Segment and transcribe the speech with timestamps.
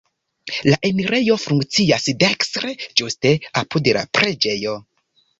[0.67, 4.75] La enirejo funkcias dekstre, ĝuste apud la preĝejo.